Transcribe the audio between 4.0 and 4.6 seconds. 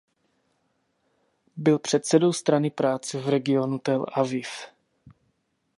Aviv.